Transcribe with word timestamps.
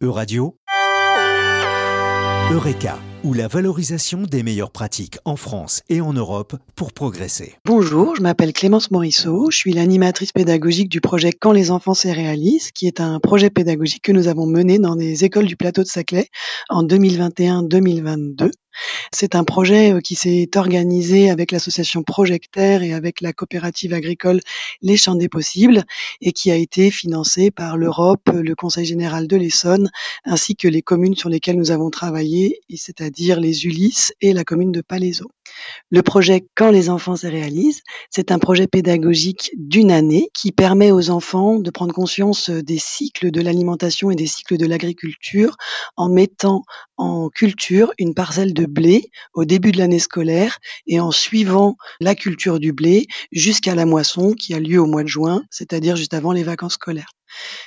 Euradio, 0.00 0.54
Eureka, 2.52 3.00
ou 3.24 3.34
la 3.34 3.48
valorisation 3.48 4.22
des 4.22 4.44
meilleures 4.44 4.70
pratiques 4.70 5.18
en 5.24 5.34
France 5.34 5.82
et 5.88 6.00
en 6.00 6.12
Europe 6.12 6.54
pour 6.76 6.92
progresser. 6.92 7.56
Bonjour, 7.64 8.14
je 8.14 8.22
m'appelle 8.22 8.52
Clémence 8.52 8.92
Morisseau, 8.92 9.50
je 9.50 9.56
suis 9.56 9.72
l'animatrice 9.72 10.30
pédagogique 10.30 10.88
du 10.88 11.00
projet 11.00 11.32
Quand 11.32 11.50
les 11.50 11.72
enfants 11.72 11.94
se 11.94 12.06
réalisent, 12.06 12.70
qui 12.70 12.86
est 12.86 13.00
un 13.00 13.18
projet 13.18 13.50
pédagogique 13.50 14.04
que 14.04 14.12
nous 14.12 14.28
avons 14.28 14.46
mené 14.46 14.78
dans 14.78 14.94
des 14.94 15.24
écoles 15.24 15.46
du 15.46 15.56
plateau 15.56 15.82
de 15.82 15.88
Saclay 15.88 16.28
en 16.68 16.84
2021-2022. 16.84 18.52
C'est 19.12 19.34
un 19.34 19.44
projet 19.44 19.92
euh, 19.92 20.00
qui 20.00 20.14
s'est 20.14 20.50
organisé 20.56 21.30
avec 21.30 21.52
l'association 21.52 22.02
Projectaire 22.02 22.82
et 22.82 22.92
avec 22.92 23.20
la 23.20 23.32
coopérative 23.32 23.92
agricole 23.92 24.40
Les 24.82 24.96
Champs 24.96 25.14
des 25.14 25.28
Possibles 25.28 25.84
et 26.20 26.32
qui 26.32 26.50
a 26.50 26.56
été 26.56 26.90
financé 26.90 27.50
par 27.50 27.76
l'Europe, 27.76 28.28
le 28.32 28.54
Conseil 28.54 28.84
général 28.84 29.26
de 29.26 29.36
l'Essonne, 29.36 29.90
ainsi 30.24 30.56
que 30.56 30.68
les 30.68 30.82
communes 30.82 31.16
sur 31.16 31.28
lesquelles 31.28 31.56
nous 31.56 31.70
avons 31.70 31.90
travaillé, 31.90 32.60
c'est-à-dire 32.74 33.40
les 33.40 33.64
Ulysses 33.64 34.12
et 34.20 34.32
la 34.32 34.44
commune 34.44 34.72
de 34.72 34.80
Palaiseau. 34.80 35.30
Le 35.90 36.02
projet 36.02 36.46
Quand 36.54 36.70
les 36.70 36.90
enfants 36.90 37.16
se 37.16 37.26
réalisent, 37.26 37.82
c'est 38.10 38.30
un 38.30 38.38
projet 38.38 38.66
pédagogique 38.66 39.50
d'une 39.56 39.90
année 39.90 40.28
qui 40.34 40.52
permet 40.52 40.90
aux 40.90 41.10
enfants 41.10 41.58
de 41.58 41.70
prendre 41.70 41.94
conscience 41.94 42.50
des 42.50 42.78
cycles 42.78 43.30
de 43.30 43.40
l'alimentation 43.40 44.10
et 44.10 44.14
des 44.14 44.26
cycles 44.26 44.58
de 44.58 44.66
l'agriculture 44.66 45.56
en 45.96 46.08
mettant 46.08 46.62
en 46.96 47.28
culture 47.30 47.92
une 47.98 48.14
parcelle 48.14 48.52
de 48.52 48.66
blé 48.66 48.97
au 49.34 49.44
début 49.44 49.72
de 49.72 49.78
l'année 49.78 49.98
scolaire 49.98 50.58
et 50.86 51.00
en 51.00 51.10
suivant 51.10 51.76
la 52.00 52.14
culture 52.14 52.58
du 52.58 52.72
blé 52.72 53.06
jusqu'à 53.32 53.74
la 53.74 53.86
moisson 53.86 54.32
qui 54.32 54.54
a 54.54 54.60
lieu 54.60 54.78
au 54.80 54.86
mois 54.86 55.02
de 55.02 55.08
juin, 55.08 55.42
c'est-à-dire 55.50 55.96
juste 55.96 56.14
avant 56.14 56.32
les 56.32 56.44
vacances 56.44 56.74
scolaires. 56.74 57.17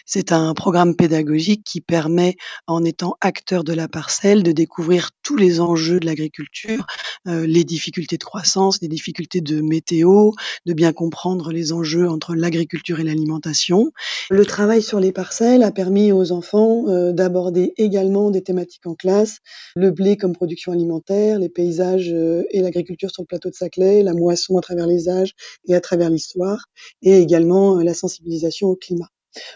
C'est 0.06 0.32
un 0.32 0.54
programme 0.54 0.96
pédagogique 0.96 1.64
qui 1.64 1.82
permet, 1.82 2.36
en 2.68 2.84
étant 2.84 3.16
acteur 3.22 3.64
de 3.64 3.74
la 3.74 3.88
parcelle, 3.88 4.44
de 4.44 4.52
découvrir 4.52 5.12
tous 5.24 5.38
les 5.38 5.60
enjeux 5.60 6.00
de 6.00 6.06
l'agriculture, 6.06 6.86
euh, 7.28 7.46
les 7.46 7.64
difficultés 7.64 8.18
de 8.18 8.24
croissance, 8.24 8.82
les 8.82 8.88
difficultés 8.88 9.42
de 9.42 9.62
météo, 9.62 10.32
de 10.66 10.74
bien 10.74 10.94
comprendre 10.94 11.52
les 11.52 11.72
enjeux 11.74 12.10
entre 12.10 12.36
l'agriculture 12.36 13.00
et 13.00 13.04
l'alimentation. 13.04 13.92
Le 14.30 14.46
travail 14.46 14.82
sur 14.82 15.00
les 15.00 15.12
parcelles 15.12 15.64
a 15.64 15.72
permis 15.72 16.12
aux 16.12 16.32
enfants 16.32 16.88
euh, 16.88 17.12
d'aborder 17.12 17.74
également 17.78 18.32
des 18.32 18.42
thématiques 18.42 18.88
en 18.88 18.96
classe, 18.96 19.40
le 19.76 19.92
blé 19.92 20.18
comme 20.18 20.34
production 20.34 20.72
alimentaire, 20.72 21.40
les 21.40 21.50
paysages 21.50 22.12
euh, 22.12 22.44
et 22.52 22.62
l'agriculture 22.62 23.12
sur 23.12 23.24
le 23.24 23.28
plateau 23.28 23.50
de 23.50 23.56
Saclay, 23.56 24.04
la 24.04 24.14
moisson 24.14 24.58
à 24.58 24.62
travers 24.62 24.88
les 24.88 25.10
âges 25.10 25.34
et 25.68 25.76
à 25.76 25.82
travers 25.82 26.10
l'histoire, 26.10 26.66
et 27.02 27.20
également 27.20 27.80
la 27.80 27.94
sensibilisation 27.94 28.68
au 28.68 28.76
climat. 28.76 29.10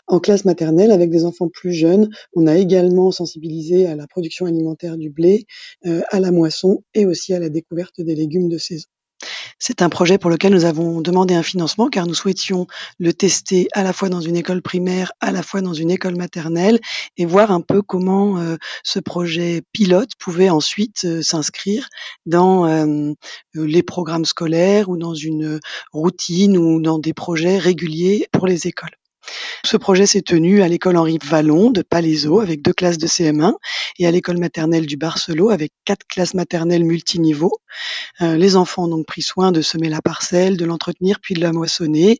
En 0.07 0.19
classe 0.19 0.45
maternelle, 0.45 0.91
avec 0.91 1.09
des 1.09 1.25
enfants 1.25 1.49
plus 1.49 1.73
jeunes, 1.73 2.09
on 2.33 2.47
a 2.47 2.55
également 2.55 3.11
sensibilisé 3.11 3.87
à 3.87 3.95
la 3.95 4.07
production 4.07 4.45
alimentaire 4.45 4.97
du 4.97 5.09
blé, 5.09 5.45
euh, 5.85 6.01
à 6.11 6.19
la 6.19 6.31
moisson 6.31 6.83
et 6.93 7.05
aussi 7.05 7.33
à 7.33 7.39
la 7.39 7.49
découverte 7.49 7.99
des 8.01 8.15
légumes 8.15 8.49
de 8.49 8.57
saison. 8.57 8.87
C'est 9.59 9.81
un 9.81 9.89
projet 9.89 10.17
pour 10.17 10.29
lequel 10.29 10.53
nous 10.53 10.65
avons 10.65 11.01
demandé 11.01 11.33
un 11.33 11.41
financement 11.41 11.87
car 11.87 12.05
nous 12.05 12.13
souhaitions 12.13 12.67
le 12.99 13.13
tester 13.13 13.69
à 13.73 13.83
la 13.83 13.93
fois 13.93 14.09
dans 14.09 14.19
une 14.19 14.35
école 14.35 14.61
primaire, 14.61 15.13
à 15.21 15.31
la 15.31 15.41
fois 15.41 15.61
dans 15.61 15.73
une 15.73 15.89
école 15.89 16.15
maternelle 16.15 16.79
et 17.17 17.25
voir 17.25 17.51
un 17.51 17.61
peu 17.61 17.81
comment 17.81 18.37
euh, 18.37 18.57
ce 18.83 18.99
projet 18.99 19.63
pilote 19.71 20.11
pouvait 20.19 20.49
ensuite 20.49 21.05
euh, 21.05 21.21
s'inscrire 21.21 21.87
dans 22.25 23.15
les 23.53 23.83
programmes 23.83 24.25
scolaires 24.25 24.89
ou 24.89 24.97
dans 24.97 25.13
une 25.13 25.59
routine 25.93 26.57
ou 26.57 26.81
dans 26.81 26.99
des 26.99 27.13
projets 27.13 27.57
réguliers 27.57 28.27
pour 28.31 28.47
les 28.47 28.67
écoles. 28.67 28.95
Ce 29.65 29.77
projet 29.77 30.05
s'est 30.05 30.21
tenu 30.21 30.61
à 30.61 30.67
l'école 30.67 30.97
Henri 30.97 31.17
Vallon 31.23 31.71
de 31.71 31.81
Palaiseau 31.81 32.39
avec 32.39 32.61
deux 32.61 32.73
classes 32.73 32.97
de 32.97 33.07
CM1 33.07 33.53
et 33.99 34.07
à 34.07 34.11
l'école 34.11 34.37
maternelle 34.37 34.85
du 34.85 34.97
Barcelot 34.97 35.49
avec 35.49 35.71
quatre 35.85 36.05
classes 36.07 36.33
maternelles 36.33 36.83
multiniveaux. 36.83 37.57
Euh, 38.21 38.37
les 38.37 38.55
enfants 38.55 38.83
ont 38.83 38.89
donc 38.89 39.05
pris 39.07 39.21
soin 39.21 39.51
de 39.51 39.61
semer 39.61 39.89
la 39.89 40.01
parcelle, 40.01 40.57
de 40.57 40.65
l'entretenir 40.65 41.19
puis 41.21 41.35
de 41.35 41.41
la 41.41 41.51
moissonner. 41.51 42.19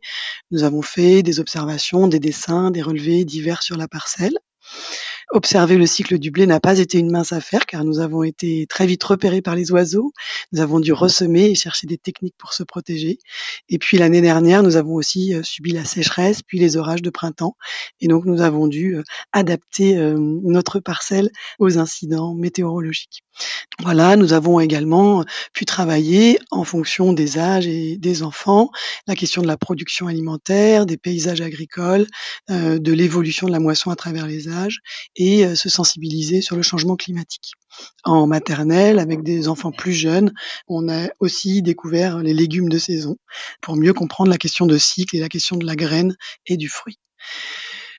Nous 0.52 0.64
avons 0.64 0.82
fait 0.82 1.24
des 1.24 1.40
observations, 1.40 2.08
des 2.08 2.20
dessins, 2.20 2.72
des 2.72 2.82
relevés 2.82 3.26
divers 3.26 3.64
sur 3.64 3.78
la 3.78 3.88
parcelle. 3.88 4.38
Observer 5.32 5.78
le 5.78 5.88
cycle 5.88 6.20
du 6.20 6.30
blé 6.30 6.46
n'a 6.46 6.60
pas 6.60 6.78
été 6.78 7.00
une 7.00 7.12
mince 7.12 7.34
affaire 7.34 7.66
car 7.66 7.84
nous 7.84 8.00
avons 8.00 8.24
été 8.24 8.68
très 8.68 8.86
vite 8.86 9.04
repérés 9.04 9.42
par 9.42 9.56
les 9.56 9.72
oiseaux. 9.72 10.14
Nous 10.52 10.62
avons 10.62 10.80
dû 10.80 10.94
ressemer 10.94 11.46
et 11.46 11.56
chercher 11.56 11.88
des 11.88 11.98
techniques 11.98 12.36
pour 12.38 12.54
se 12.54 12.64
protéger. 12.64 13.18
Et 13.68 13.80
puis 13.80 13.98
l'année 13.98 14.22
dernière, 14.22 14.62
nous 14.62 14.76
avons 14.76 14.94
aussi 14.94 15.34
euh, 15.34 15.42
subi 15.42 15.72
la 15.72 15.84
sécheresse 15.84 16.42
puis 16.44 16.60
les 16.60 16.78
orages 16.78 17.02
de 17.02 17.10
printemps. 17.10 17.58
Et 18.02 18.08
donc 18.08 18.26
nous 18.26 18.42
avons 18.42 18.68
dû 18.68 18.98
euh, 18.98 19.04
adapter 19.32 19.98
euh, 19.98 20.16
notre 20.18 20.80
parcelle 20.80 21.32
aux 21.58 21.80
incidents 21.80 22.36
météorologiques. 22.36 23.24
Voilà, 23.82 24.16
nous 24.16 24.32
avons 24.32 24.62
également 24.62 25.26
pu 25.54 25.66
travailler 25.66 26.40
en 26.52 26.64
fonction 26.64 27.12
des 27.12 27.38
âges 27.38 27.68
et 27.68 27.98
des 27.98 28.24
enfants, 28.24 28.70
la 29.08 29.16
question 29.16 29.42
de 29.42 29.48
la 29.48 29.58
production 29.58 30.08
alimentaire, 30.08 30.86
des 30.86 30.96
paysages 30.96 31.42
agricoles, 31.42 32.08
de 32.48 32.94
l'évolution 32.94 33.48
de 33.48 33.52
la 33.52 33.60
moisson 33.60 33.92
à 33.92 33.98
travers 33.98 34.28
les 34.28 34.48
âges 34.48 34.80
et 35.16 35.46
euh, 35.46 35.56
se 35.56 35.70
sensibiliser 35.70 36.42
sur 36.42 36.56
le 36.56 36.62
changement 36.62 36.96
climatique. 36.96 37.54
En 38.04 38.28
maternelle, 38.28 39.00
avec 39.00 39.24
des 39.24 39.48
enfants 39.48 39.72
plus 39.72 39.94
jeunes, 39.94 40.34
on 40.68 40.90
a 40.90 41.10
aussi 41.20 41.62
découvert 41.62 42.20
les 42.20 42.34
légumes 42.34 42.70
de 42.70 42.78
saison 42.78 43.18
pour 43.62 43.76
mieux 43.76 43.94
comprendre 43.94 44.30
la 44.30 44.38
question 44.38 44.66
de 44.66 44.78
cycle 44.78 45.16
et 45.16 45.20
la 45.20 45.30
question 45.30 45.58
de 45.58 45.66
la 45.66 45.76
graine 45.76 46.16
et 46.46 46.58
du 46.58 46.70
fruit. 46.70 47.00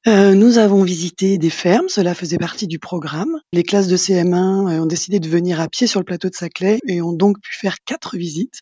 Euh, 0.09 0.37
nous 0.37 0.59
avons 0.59 0.85
visité 0.85 1.37
des 1.37 1.51
fermes, 1.51 1.89
cela 1.89 2.15
faisait 2.15 2.39
partie 2.39 2.69
du 2.69 2.79
programme. 2.79 3.41
Les 3.53 3.65
classes 3.65 3.89
de 3.89 3.97
CM1 3.97 4.71
euh, 4.71 4.83
ont 4.83 4.87
décidé 4.87 5.19
de 5.19 5.29
venir 5.29 5.61
à 5.61 5.67
pied 5.67 5.89
sur 5.89 5.99
le 5.99 6.05
plateau 6.05 6.29
de 6.29 6.35
Saclay 6.37 6.79
et 6.87 7.03
ont 7.03 7.13
donc 7.13 7.41
pu 7.41 7.57
faire 7.59 7.79
quatre 7.85 8.17
visites 8.17 8.61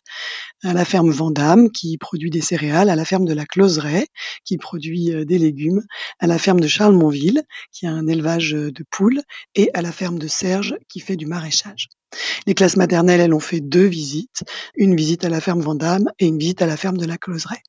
à 0.63 0.73
la 0.73 0.85
ferme 0.85 1.11
Vandame 1.11 1.69
qui 1.69 1.99
produit 1.99 2.31
des 2.31 2.41
céréales, 2.41 2.89
à 2.89 2.95
la 2.95 3.05
ferme 3.05 3.25
de 3.25 3.33
la 3.33 3.45
Closeraie 3.45 4.07
qui 4.43 4.57
produit 4.57 5.13
euh, 5.13 5.23
des 5.23 5.37
légumes, 5.37 5.83
à 6.19 6.25
la 6.25 6.39
ferme 6.39 6.59
de 6.59 6.67
Charles-Montville 6.67 7.43
qui 7.71 7.85
a 7.85 7.91
un 7.91 8.07
élevage 8.07 8.53
de 8.53 8.85
poules 8.89 9.21
et 9.53 9.69
à 9.75 9.83
la 9.83 9.91
ferme 9.91 10.17
de 10.17 10.27
Serge 10.27 10.75
qui 10.89 10.99
fait 10.99 11.15
du 11.15 11.27
maraîchage. 11.27 11.89
Les 12.47 12.55
classes 12.55 12.77
maternelles, 12.77 13.21
elles 13.21 13.33
ont 13.35 13.39
fait 13.39 13.59
deux 13.59 13.85
visites, 13.85 14.43
une 14.73 14.95
visite 14.95 15.25
à 15.25 15.29
la 15.29 15.41
ferme 15.41 15.61
Vandame 15.61 16.09
et 16.17 16.25
une 16.25 16.39
visite 16.39 16.63
à 16.63 16.65
la 16.65 16.75
ferme 16.75 16.97
de 16.97 17.05
la 17.05 17.19
Closeraie. 17.19 17.61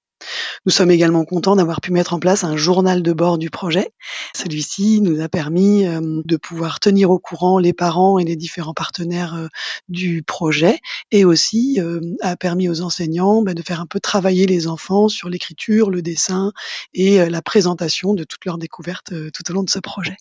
Nous 0.64 0.72
sommes 0.72 0.90
également 0.90 1.24
contents 1.24 1.56
d'avoir 1.56 1.80
pu 1.80 1.92
mettre 1.92 2.14
en 2.14 2.18
place 2.18 2.44
un 2.44 2.56
journal 2.56 3.02
de 3.02 3.12
bord 3.12 3.38
du 3.38 3.50
projet. 3.50 3.90
Celui-ci 4.34 5.00
nous 5.00 5.20
a 5.20 5.28
permis 5.28 5.86
euh, 5.86 6.22
de 6.24 6.36
pouvoir 6.36 6.80
tenir 6.80 7.10
au 7.10 7.18
courant 7.18 7.58
les 7.58 7.72
parents 7.72 8.18
et 8.18 8.24
les 8.24 8.36
différents 8.36 8.74
partenaires 8.74 9.34
euh, 9.34 9.48
du 9.88 10.22
projet 10.22 10.78
et 11.10 11.24
aussi 11.24 11.80
euh, 11.80 12.00
a 12.20 12.36
permis 12.36 12.68
aux 12.68 12.80
enseignants 12.80 13.42
bah, 13.42 13.54
de 13.54 13.62
faire 13.62 13.80
un 13.80 13.86
peu 13.86 14.00
travailler 14.00 14.46
les 14.46 14.68
enfants 14.68 15.08
sur 15.08 15.28
l'écriture, 15.28 15.90
le 15.90 16.02
dessin 16.02 16.52
et 16.94 17.28
la 17.28 17.42
présentation 17.42 18.14
de 18.14 18.24
toutes 18.24 18.44
leurs 18.44 18.58
découvertes 18.58 19.12
tout 19.32 19.50
au 19.50 19.54
long 19.54 19.62
de 19.62 19.70
ce 19.70 19.78
projet. 19.78 20.16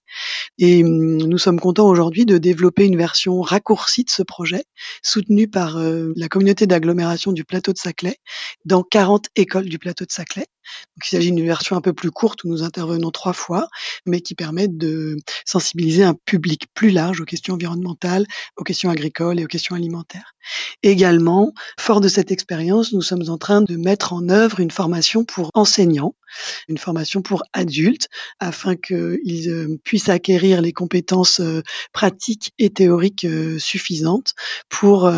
Et 0.57 0.83
hum, 0.83 1.17
nous 1.17 1.37
sommes 1.37 1.59
contents 1.59 1.87
aujourd'hui 1.87 2.25
de 2.25 2.37
développer 2.37 2.85
une 2.85 2.97
version 2.97 3.41
raccourcie 3.41 4.03
de 4.03 4.09
ce 4.09 4.23
projet, 4.23 4.65
soutenue 5.01 5.47
par 5.47 5.77
la 5.77 6.27
communauté 6.27 6.67
d'agglomération 6.67 7.31
du 7.31 7.43
plateau 7.43 7.73
de 7.73 7.77
Saclay 7.77 8.17
dans 8.65 8.83
40 8.83 9.27
écoles 9.35 9.69
du 9.69 9.79
plateau 9.79 9.94
de 10.03 10.11
Saclay. 10.11 10.45
Donc, 10.95 11.05
il 11.05 11.09
s'agit 11.09 11.31
d'une 11.31 11.45
version 11.45 11.75
un 11.75 11.81
peu 11.81 11.93
plus 11.93 12.11
courte 12.11 12.43
où 12.43 12.49
nous 12.49 12.63
intervenons 12.63 13.11
trois 13.11 13.33
fois, 13.33 13.67
mais 14.05 14.21
qui 14.21 14.35
permet 14.35 14.67
de 14.67 15.17
sensibiliser 15.45 16.03
un 16.03 16.13
public 16.13 16.67
plus 16.73 16.89
large 16.89 17.21
aux 17.21 17.25
questions 17.25 17.55
environnementales, 17.55 18.25
aux 18.57 18.63
questions 18.63 18.89
agricoles 18.89 19.39
et 19.39 19.43
aux 19.43 19.47
questions 19.47 19.75
alimentaires. 19.75 20.35
Également, 20.83 21.53
fort 21.79 22.01
de 22.01 22.07
cette 22.07 22.31
expérience, 22.31 22.93
nous 22.93 23.01
sommes 23.01 23.29
en 23.29 23.37
train 23.37 23.61
de 23.61 23.75
mettre 23.75 24.13
en 24.13 24.29
œuvre 24.29 24.59
une 24.59 24.71
formation 24.71 25.23
pour 25.23 25.49
enseignants, 25.53 26.15
une 26.67 26.77
formation 26.77 27.21
pour 27.21 27.43
adultes, 27.53 28.07
afin 28.39 28.75
qu'ils 28.75 29.49
euh, 29.49 29.79
puissent 29.83 30.09
acquérir 30.09 30.61
les 30.61 30.73
compétences 30.73 31.39
euh, 31.39 31.61
pratiques 31.93 32.53
et 32.59 32.69
théoriques 32.69 33.25
euh, 33.25 33.57
suffisantes 33.59 34.33
pour 34.69 35.09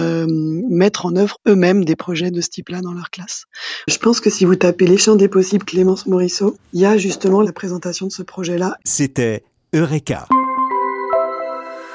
mettre 0.68 1.06
en 1.06 1.16
œuvre 1.16 1.38
eux-mêmes 1.48 1.84
des 1.84 1.96
projets 1.96 2.32
de 2.32 2.42
ce 2.42 2.50
type-là 2.50 2.82
dans 2.82 2.94
leur 2.94 3.10
classe. 3.10 3.46
Je 3.88 3.98
pense 3.98 4.20
que 4.20 4.30
si 4.30 4.46
vous 4.46 4.56
tapez 4.56 4.86
les 4.86 4.98
champs 4.98 5.16
des 5.16 5.28
Clémence 5.66 6.08
Morisseau, 6.08 6.58
il 6.74 6.82
y 6.82 6.86
a 6.86 6.98
justement 6.98 7.42
la 7.42 7.52
présentation 7.52 8.08
de 8.08 8.12
ce 8.12 8.24
projet-là. 8.24 8.78
C'était 8.84 9.44
Eureka 9.74 10.28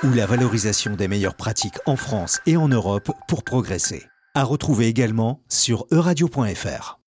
ou 0.05 0.12
la 0.12 0.27
valorisation 0.27 0.97
des 0.97 1.09
meilleures 1.09 1.37
pratiques 1.37 1.79
en 1.87 1.97
France 1.97 2.41
et 2.47 2.56
en 2.56 2.69
Europe 2.69 3.11
pour 3.29 3.44
progresser. 3.44 4.05
À 4.35 4.44
retrouver 4.44 4.87
également 4.87 5.41
sur 5.49 5.87
euradio.fr. 5.93 7.01